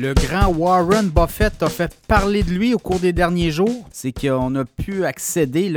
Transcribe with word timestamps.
Le 0.00 0.14
grand 0.14 0.46
Warren 0.54 1.10
Buffett 1.10 1.62
a 1.62 1.68
fait 1.68 1.94
parler 2.08 2.42
de 2.42 2.48
lui 2.52 2.72
au 2.72 2.78
cours 2.78 3.00
des 3.00 3.12
derniers 3.12 3.50
jours. 3.50 3.86
C'est 3.92 4.18
qu'on 4.18 4.54
a 4.54 4.64
pu 4.64 5.04
accéder 5.04 5.76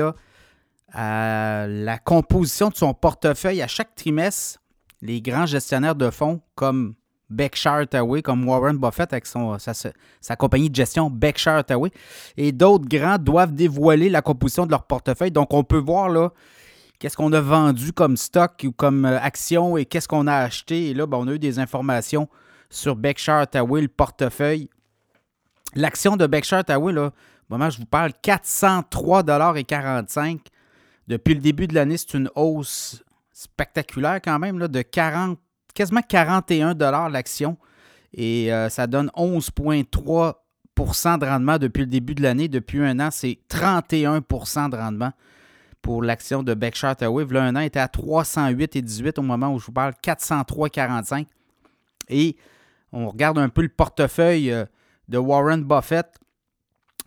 à 0.94 1.66
la 1.68 1.98
composition 1.98 2.70
de 2.70 2.76
son 2.76 2.94
portefeuille 2.94 3.62
à 3.62 3.68
chaque 3.68 3.96
trimestre. 3.96 4.62
Les 5.02 5.20
grands 5.20 5.46
gestionnaires 5.46 5.96
de 5.96 6.10
fonds 6.10 6.40
comme 6.56 6.94
Berkshire 7.30 7.74
Hathaway, 7.74 8.22
comme 8.22 8.48
Warren 8.48 8.78
Buffett 8.78 9.12
avec 9.12 9.26
sa 9.26 10.36
compagnie 10.38 10.70
de 10.70 10.76
gestion 10.76 11.10
Berkshire 11.10 11.56
Hathaway, 11.56 11.92
et 12.38 12.54
d'autres 12.54 12.88
grands 12.88 13.18
doivent 13.18 13.54
dévoiler 13.54 14.08
la 14.08 14.22
composition 14.22 14.66
de 14.66 14.72
leur 14.72 14.84
portefeuille. 14.84 15.32
Donc, 15.32 15.54
on 15.54 15.66
peut 15.66 15.76
voir 15.80 16.08
là 16.08 16.32
qu'est-ce 16.98 17.18
qu'on 17.18 17.34
a 17.34 17.42
vendu 17.42 17.92
comme 17.92 18.16
stock 18.16 18.64
ou 18.64 18.72
comme 18.72 19.04
euh, 19.04 19.20
action 19.20 19.76
et 19.76 19.84
qu'est-ce 19.84 20.08
qu'on 20.08 20.28
a 20.28 20.36
acheté. 20.36 20.92
Et 20.92 20.94
là, 20.94 21.08
ben, 21.08 21.18
on 21.18 21.28
a 21.28 21.34
eu 21.34 21.40
des 21.40 21.60
informations 21.60 22.30
sur 22.70 22.96
Berkshire 22.96 23.36
Hathaway, 23.36 23.82
le 23.82 23.88
portefeuille. 23.88 24.70
L'action 25.76 26.18
de 26.18 26.28
Berkshire 26.28 26.60
Hathaway, 26.60 26.94
là, 26.94 27.08
au 27.08 27.12
moment 27.50 27.70
je 27.70 27.80
vous 27.80 27.86
parle, 27.86 28.12
403,45 28.24 30.40
Depuis 31.08 31.34
le 31.34 31.42
début 31.42 31.68
de 31.68 31.76
l'année, 31.76 31.98
c'est 31.98 32.14
une 32.14 32.30
hausse 32.36 33.04
spectaculaire 33.32 34.22
quand 34.24 34.40
même, 34.40 34.60
là, 34.60 34.68
de 34.68 34.82
40, 34.82 35.40
quasiment 35.74 36.02
41 36.02 36.76
l'action. 37.10 37.58
Et 38.14 38.54
euh, 38.54 38.70
ça 38.70 38.88
donne 38.88 39.12
11,3% 39.18 41.20
de 41.20 41.26
rendement 41.26 41.58
depuis 41.58 41.82
le 41.82 41.88
début 41.88 42.16
de 42.16 42.22
l'année. 42.22 42.48
Depuis 42.48 42.80
un 42.80 43.00
an, 43.00 43.10
c'est 43.12 43.40
31% 43.50 44.70
de 44.70 44.78
rendement 44.78 45.12
pour 45.82 46.02
l'action 46.02 46.44
de 46.44 46.54
Berkshire 46.54 46.90
Hathaway. 46.90 47.26
Là, 47.26 47.44
un 47.44 47.56
an 47.56 47.60
était 47.60 47.80
à 47.80 47.88
308,18 47.88 49.20
au 49.20 49.24
moment 49.24 49.54
où 49.54 49.60
je 49.60 49.66
vous 49.66 49.72
parle, 49.72 49.94
403,45. 50.04 51.26
Et 52.10 52.38
on 52.94 53.10
regarde 53.10 53.40
un 53.40 53.50
peu 53.50 53.64
le 53.64 53.70
portefeuille 53.70 54.52
euh, 54.52 54.66
de 55.10 55.18
Warren 55.18 55.64
Buffett. 55.64 56.08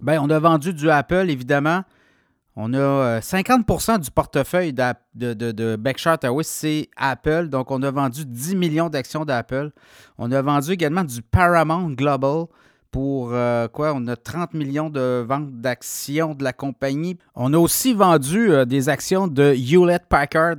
Bien, 0.01 0.21
on 0.21 0.29
a 0.29 0.39
vendu 0.39 0.75
du 0.75 0.91
Apple, 0.91 1.31
évidemment. 1.31 1.83
On 2.57 2.73
a 2.75 3.21
50% 3.21 3.95
euh, 3.95 3.99
du 3.99 4.11
portefeuille 4.11 4.73
de, 4.73 4.95
de, 5.15 5.53
de, 5.53 5.77
Berkshire 5.77 6.13
Hathaway, 6.13 6.43
c'est 6.43 6.89
Apple. 6.97 7.49
Donc, 7.49 7.71
on 7.71 7.83
a 7.83 7.91
vendu 7.91 8.25
10 8.25 8.57
millions 8.57 8.89
d'actions 8.89 9.25
d'Apple. 9.25 9.71
On 10.19 10.33
a 10.33 10.43
vendu 10.43 10.73
également 10.73 11.05
du 11.05 11.23
Paramount 11.23 11.91
Global 11.91 12.47
pour 12.91 13.31
euh, 13.33 13.69
quoi? 13.69 13.93
On 13.95 14.07
a 14.09 14.17
30 14.17 14.55
millions 14.55 14.91
de 14.91 15.25
ventes 15.27 15.61
d'actions 15.61 16.35
de 16.35 16.43
la 16.43 16.53
compagnie. 16.53 17.19
On 17.35 17.53
a 17.53 17.59
aussi 17.59 17.93
vendu 17.93 18.51
des 18.67 18.89
actions 18.89 19.29
de 19.29 19.55
Hewlett 19.55 20.07
Packard 20.09 20.57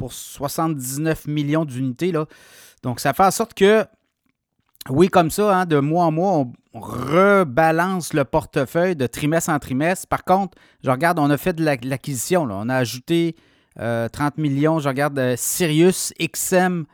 pour 0.00 0.14
79 0.14 1.26
millions 1.26 1.66
d'unités. 1.66 2.10
Donc, 2.82 3.00
ça 3.00 3.12
fait 3.12 3.22
en 3.22 3.30
sorte 3.30 3.52
que 3.52 3.84
oui, 4.88 5.08
comme 5.08 5.30
ça, 5.30 5.54
hein, 5.54 5.66
de 5.66 5.78
mois 5.78 6.06
en 6.06 6.10
mois, 6.10 6.46
on 6.72 6.80
rebalance 6.80 8.14
le 8.14 8.24
portefeuille 8.24 8.96
de 8.96 9.06
trimestre 9.06 9.50
en 9.50 9.58
trimestre. 9.58 10.08
Par 10.08 10.24
contre, 10.24 10.56
je 10.82 10.90
regarde, 10.90 11.18
on 11.18 11.28
a 11.28 11.36
fait 11.36 11.52
de 11.52 11.62
l'acquisition. 11.62 12.48
on 12.50 12.70
a 12.70 12.76
ajouté 12.76 13.36
30 13.76 13.82
euh, 13.82 14.08
millions. 14.38 14.78
Je 14.78 14.88
regarde 14.88 15.18
euh, 15.18 15.34
Sirius, 15.36 16.14
XM. 16.18 16.86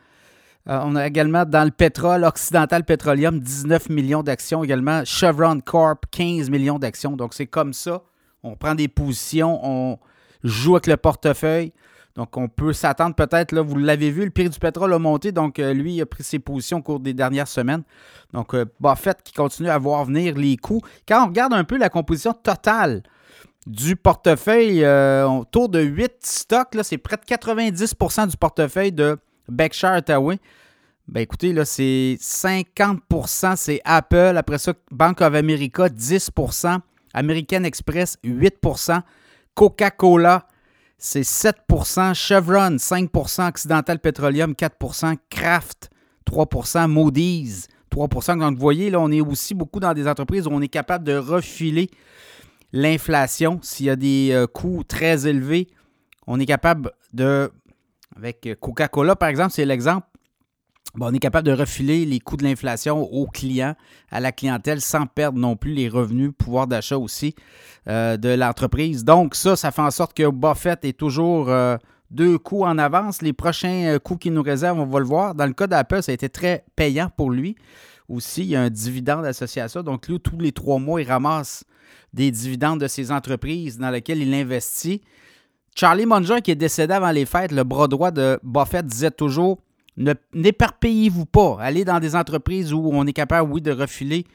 Euh, 0.69 0.81
on 0.83 0.97
a 0.97 1.07
également 1.07 1.45
dans 1.45 1.63
le 1.63 1.71
pétrole, 1.71 2.25
Occidental 2.25 2.83
Petroleum, 2.83 3.39
19 3.39 3.89
millions 3.89 4.25
d'actions 4.25 4.65
également. 4.65 5.05
Chevron 5.05 5.61
Corp, 5.61 6.07
15 6.11 6.51
millions 6.51 6.81
d'actions. 6.81 7.13
Donc, 7.13 7.35
c'est 7.35 7.47
comme 7.47 7.73
ça. 7.73 8.03
On 8.43 8.57
prend 8.57 8.75
des 8.75 8.89
positions, 8.89 9.61
on 9.63 10.01
joue 10.43 10.75
avec 10.75 10.89
le 10.89 10.97
portefeuille. 10.97 11.73
Donc, 12.17 12.37
on 12.39 12.49
peut 12.49 12.73
s'attendre 12.73 13.15
peut-être, 13.15 13.53
là, 13.53 13.61
vous 13.61 13.77
l'avez 13.77 14.11
vu, 14.11 14.25
le 14.25 14.31
prix 14.31 14.49
du 14.49 14.59
pétrole 14.59 14.93
a 14.95 14.99
monté. 14.99 15.33
Donc, 15.33 15.59
euh, 15.59 15.75
lui, 15.75 15.95
il 15.95 16.03
a 16.03 16.07
pris 16.07 16.25
ses 16.25 16.39
positions 16.39 16.79
au 16.79 16.83
cours 16.83 17.01
des 17.01 17.13
dernières 17.13 17.49
semaines. 17.49 17.83
Donc, 18.33 18.55
euh, 18.55 18.65
Buffett 18.81 19.23
qui 19.23 19.35
continue 19.35 19.69
à 19.69 19.77
voir 19.77 20.07
venir 20.07 20.35
les 20.35 20.57
coûts. 20.57 20.81
Quand 21.07 21.25
on 21.25 21.27
regarde 21.27 21.53
un 21.53 21.65
peu 21.65 21.77
la 21.77 21.91
composition 21.91 22.33
totale 22.33 23.03
du 23.67 23.97
portefeuille, 23.97 24.83
euh, 24.83 25.27
autour 25.27 25.69
de 25.69 25.81
8 25.81 26.13
stocks, 26.21 26.77
c'est 26.83 26.99
près 26.99 27.17
de 27.17 27.25
90% 27.25 28.29
du 28.29 28.37
portefeuille 28.37 28.93
de 28.93 29.19
Berkshire 29.49 29.91
Hathaway. 29.91 30.39
Ben 31.09 31.21
écoutez, 31.21 31.53
là, 31.53 31.65
c'est 31.65 32.17
50% 32.21 33.55
c'est 33.57 33.81
Apple. 33.85 34.35
Après 34.37 34.59
ça, 34.59 34.73
Bank 34.91 35.21
of 35.21 35.35
America, 35.35 35.89
10% 35.89 36.79
American 37.15 37.63
Express, 37.63 38.19
8% 38.25 39.03
Coca-Cola, 39.55 40.47
c'est 40.99 41.23
7% 41.23 42.15
Chevron, 42.15 42.77
5% 42.77 43.49
Occidental 43.49 43.99
Petroleum, 43.99 44.53
4% 44.53 45.17
Kraft, 45.31 45.91
3% 46.27 46.89
Moody's, 46.89 47.69
3% 47.91 48.39
Donc, 48.39 48.55
vous 48.55 48.61
voyez, 48.61 48.91
là, 48.91 49.01
on 49.01 49.11
est 49.11 49.21
aussi 49.21 49.55
beaucoup 49.55 49.81
dans 49.81 49.95
des 49.95 50.09
entreprises 50.09 50.47
où 50.47 50.51
on 50.51 50.61
est 50.61 50.69
capable 50.69 51.05
de 51.05 51.17
refiler 51.17 51.91
l'inflation. 52.73 53.59
S'il 53.63 53.87
y 53.87 53.91
a 53.91 53.97
des 53.97 54.31
euh, 54.33 54.47
coûts 54.47 54.85
très 54.87 55.27
élevés, 55.27 55.69
on 56.27 56.41
est 56.41 56.47
capable 56.47 56.93
de, 57.13 57.51
avec 58.17 58.49
Coca-Cola, 58.61 59.17
par 59.17 59.29
exemple, 59.29 59.53
c'est 59.53 59.65
l'exemple, 59.65 60.07
on 61.01 61.13
est 61.13 61.19
capable 61.19 61.47
de 61.47 61.53
refiler 61.53 62.05
les 62.05 62.21
coûts 62.21 62.37
de 62.37 62.45
l'inflation 62.45 63.03
aux 63.03 63.27
clients, 63.27 63.75
à 64.11 64.21
la 64.21 64.33
clientèle, 64.33 64.81
sans 64.81 65.07
perdre 65.07 65.39
non 65.39 65.57
plus 65.57 65.73
les 65.73 65.89
revenus, 65.89 66.33
pouvoir 66.37 66.67
d'achat 66.67 66.97
aussi 66.97 67.35
euh, 67.89 68.17
de 68.17 68.31
l'entreprise. 68.31 69.05
Donc 69.05 69.35
ça, 69.35 69.57
ça 69.57 69.71
fait 69.71 69.83
en 69.83 69.91
sorte 69.91 70.15
que 70.15 70.29
Buffett 70.31 70.85
est 70.85 70.97
toujours 70.97 71.49
euh, 71.49 71.77
deux 72.11 72.39
coups 72.39 72.65
en 72.65 72.79
avance. 72.79 73.23
Les 73.23 73.33
prochains 73.33 73.95
euh, 73.95 73.99
coups 73.99 74.21
qu'il 74.21 74.33
nous 74.33 74.43
réserve, 74.43 74.79
on 74.79 74.87
va 74.87 74.99
le 74.99 75.05
voir. 75.05 75.35
Dans 75.35 75.47
le 75.47 75.53
cas 75.53 75.67
d'Apple, 75.67 76.03
ça 76.03 76.13
a 76.13 76.15
été 76.15 76.29
très 76.29 76.65
payant 76.77 77.11
pour 77.17 77.31
lui. 77.31 77.57
Aussi, 78.09 78.43
il 78.43 78.49
y 78.49 78.57
a 78.57 78.63
un 78.63 78.71
dividende 78.71 79.25
associé 79.25 79.63
à 79.63 79.69
ça. 79.69 79.83
Donc 79.83 80.09
lui, 80.09 80.21
tous 80.21 80.39
les 80.39 80.53
trois 80.53 80.79
mois, 80.79 81.01
il 81.03 81.09
ramasse 81.09 81.65
des 82.13 82.31
dividendes 82.31 82.81
de 82.81 82.87
ses 82.87 83.13
entreprises 83.13 83.79
dans 83.79 83.91
lesquelles 83.91 84.23
il 84.23 84.33
investit. 84.33 85.03
Charlie 85.75 86.07
Munger, 86.07 86.41
qui 86.43 86.53
est 86.53 86.57
décédé 86.57 86.95
avant 86.95 87.11
les 87.11 87.27
fêtes, 87.27 87.53
le 87.53 87.63
bras 87.63 87.89
droit 87.89 88.11
de 88.11 88.41
Buffett, 88.43 88.87
disait 88.87 89.11
toujours 89.11 89.59
n'éparpillez-vous 89.97 91.27
pas. 91.27 91.57
Allez 91.61 91.85
dans 91.85 92.01
des 92.01 92.15
entreprises 92.15 92.73
où 92.73 92.91
on 92.93 93.07
est 93.07 93.13
capable, 93.13 93.51
oui, 93.51 93.61
de 93.61 93.73
refiler 93.73 94.27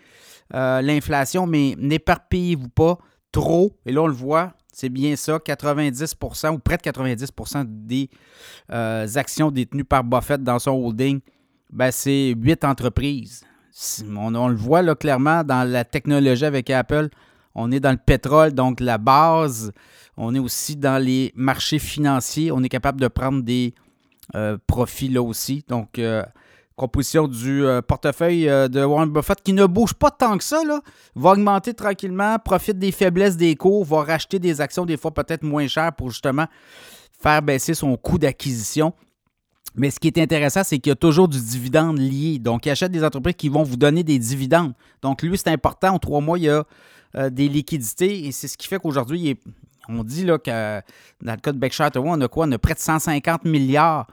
euh, 0.53 0.81
l'inflation, 0.81 1.47
mais 1.47 1.75
n'éparpillez-vous 1.77 2.69
pas 2.69 2.97
trop. 3.31 3.77
Et 3.85 3.91
là, 3.91 4.01
on 4.01 4.07
le 4.07 4.13
voit, 4.13 4.53
c'est 4.71 4.89
bien 4.89 5.15
ça, 5.15 5.37
90% 5.37 6.53
ou 6.53 6.59
près 6.59 6.77
de 6.77 6.81
90% 6.81 7.65
des 7.67 8.09
euh, 8.71 9.07
actions 9.15 9.51
détenues 9.51 9.85
par 9.85 10.03
Buffett 10.03 10.43
dans 10.43 10.59
son 10.59 10.71
holding, 10.71 11.19
ben, 11.71 11.91
c'est 11.91 12.33
huit 12.37 12.63
entreprises. 12.63 13.43
On, 14.05 14.35
on, 14.35 14.49
le 14.49 14.55
voit 14.55 14.81
là, 14.81 14.95
clairement 14.95 15.43
dans 15.43 15.67
la 15.69 15.85
technologie 15.85 16.45
avec 16.45 16.69
Apple. 16.69 17.09
On 17.55 17.71
est 17.71 17.79
dans 17.79 17.91
le 17.91 17.97
pétrole, 17.97 18.51
donc 18.51 18.79
la 18.79 18.97
base. 18.97 19.71
On 20.17 20.35
est 20.35 20.39
aussi 20.39 20.75
dans 20.75 21.01
les 21.01 21.31
marchés 21.35 21.79
financiers. 21.79 22.51
On 22.51 22.61
est 22.63 22.69
capable 22.69 22.99
de 22.99 23.07
prendre 23.07 23.41
des 23.41 23.73
profit 24.67 25.09
là 25.09 25.21
aussi. 25.21 25.63
Donc, 25.67 25.99
euh, 25.99 26.23
composition 26.75 27.27
du 27.27 27.63
euh, 27.63 27.81
portefeuille 27.81 28.45
de 28.45 28.83
Warren 28.83 29.09
Buffett 29.09 29.41
qui 29.43 29.53
ne 29.53 29.65
bouge 29.65 29.93
pas 29.93 30.09
tant 30.09 30.37
que 30.37 30.43
ça, 30.43 30.63
là, 30.63 30.81
va 31.15 31.31
augmenter 31.31 31.73
tranquillement, 31.73 32.37
profite 32.39 32.79
des 32.79 32.91
faiblesses 32.91 33.37
des 33.37 33.55
cours, 33.55 33.85
va 33.85 34.03
racheter 34.03 34.39
des 34.39 34.61
actions 34.61 34.85
des 34.85 34.97
fois 34.97 35.13
peut-être 35.13 35.43
moins 35.43 35.67
chères 35.67 35.93
pour 35.93 36.09
justement 36.09 36.47
faire 37.21 37.41
baisser 37.41 37.73
son 37.73 37.95
coût 37.97 38.17
d'acquisition. 38.17 38.93
Mais 39.75 39.91
ce 39.91 39.99
qui 39.99 40.07
est 40.07 40.17
intéressant, 40.17 40.63
c'est 40.63 40.79
qu'il 40.79 40.89
y 40.89 40.93
a 40.93 40.97
toujours 40.97 41.27
du 41.27 41.39
dividende 41.39 41.97
lié. 41.97 42.39
Donc, 42.39 42.65
il 42.65 42.71
achète 42.71 42.91
des 42.91 43.03
entreprises 43.03 43.35
qui 43.37 43.47
vont 43.47 43.63
vous 43.63 43.77
donner 43.77 44.03
des 44.03 44.19
dividendes. 44.19 44.73
Donc, 45.01 45.21
lui, 45.21 45.37
c'est 45.37 45.49
important. 45.49 45.93
En 45.93 45.99
trois 45.99 46.19
mois, 46.19 46.37
il 46.37 46.45
y 46.45 46.49
a 46.49 46.65
des 47.29 47.47
liquidités 47.47 48.25
et 48.25 48.31
c'est 48.31 48.47
ce 48.49 48.57
qui 48.57 48.67
fait 48.67 48.79
qu'aujourd'hui, 48.79 49.37
on 49.99 50.03
dit 50.03 50.25
là, 50.25 50.37
que 50.37 50.81
dans 51.21 51.33
le 51.33 51.39
cas 51.39 51.51
de 51.51 51.57
Berkshire 51.57 51.87
Hathaway, 51.87 52.09
on 52.11 52.21
a 52.21 52.27
quoi? 52.27 52.45
On 52.47 52.51
a 52.51 52.57
près 52.57 52.73
de 52.73 52.79
150 52.79 53.45
milliards 53.45 54.07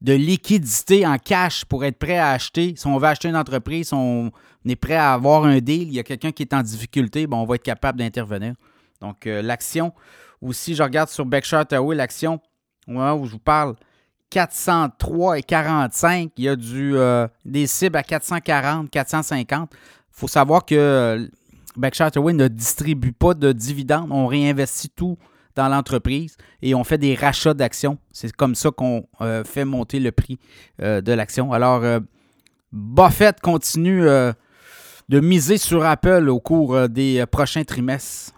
de 0.00 0.12
liquidités 0.14 1.06
en 1.06 1.16
cash 1.16 1.64
pour 1.64 1.84
être 1.84 1.98
prêt 1.98 2.18
à 2.18 2.30
acheter. 2.30 2.74
Si 2.76 2.86
on 2.86 2.98
veut 2.98 3.06
acheter 3.06 3.28
une 3.28 3.36
entreprise, 3.36 3.88
si 3.88 3.94
on 3.94 4.32
est 4.66 4.76
prêt 4.76 4.96
à 4.96 5.12
avoir 5.12 5.44
un 5.44 5.58
deal, 5.60 5.88
il 5.88 5.94
y 5.94 6.00
a 6.00 6.02
quelqu'un 6.02 6.32
qui 6.32 6.42
est 6.42 6.52
en 6.54 6.62
difficulté, 6.62 7.26
bon, 7.26 7.38
on 7.38 7.46
va 7.46 7.54
être 7.54 7.62
capable 7.62 7.98
d'intervenir. 7.98 8.54
Donc, 9.00 9.26
euh, 9.26 9.42
l'action, 9.42 9.92
aussi, 10.40 10.74
je 10.74 10.82
regarde 10.82 11.08
sur 11.08 11.24
Berkshire 11.24 11.60
Hathaway, 11.60 11.94
l'action, 11.94 12.40
où 12.88 13.24
je 13.24 13.30
vous 13.30 13.38
parle, 13.38 13.76
403 14.30 15.38
et 15.38 15.42
45, 15.42 16.32
il 16.36 16.44
y 16.44 16.48
a 16.48 16.56
du, 16.56 16.96
euh, 16.96 17.28
des 17.44 17.66
cibles 17.66 17.96
à 17.96 18.02
440, 18.02 18.90
450. 18.90 19.70
Il 19.72 19.78
faut 20.10 20.28
savoir 20.28 20.64
que 20.64 20.74
euh, 20.74 21.28
Berkshire 21.76 22.10
ne 22.16 22.48
distribue 22.48 23.12
pas 23.12 23.34
de 23.34 23.52
dividendes. 23.52 24.08
On 24.10 24.26
réinvestit 24.26 24.90
tout 24.90 25.16
dans 25.54 25.68
l'entreprise 25.68 26.36
et 26.62 26.74
on 26.74 26.84
fait 26.84 26.98
des 26.98 27.14
rachats 27.14 27.54
d'actions. 27.54 27.98
C'est 28.12 28.32
comme 28.32 28.54
ça 28.54 28.70
qu'on 28.70 29.06
euh, 29.20 29.44
fait 29.44 29.64
monter 29.64 30.00
le 30.00 30.12
prix 30.12 30.38
euh, 30.80 31.00
de 31.00 31.12
l'action. 31.12 31.52
Alors, 31.52 31.84
euh, 31.84 32.00
Buffett 32.72 33.40
continue 33.40 34.02
de 34.02 35.20
miser 35.20 35.58
sur 35.58 35.84
Apple 35.84 36.30
au 36.30 36.40
cours 36.40 36.88
des 36.88 37.22
prochains 37.30 37.64
trimestres. 37.64 38.32